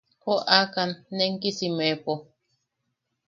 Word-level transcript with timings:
Joʼakam 0.23 0.91
nenkisimepo. 1.15 2.13